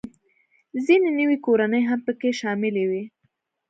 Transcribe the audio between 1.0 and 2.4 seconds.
نوې کورنۍ هم پکې